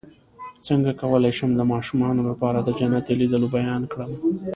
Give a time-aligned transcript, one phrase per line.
[0.67, 4.11] څنګه کولی شم د ماشومانو لپاره د جنت د لیدلو بیان کړم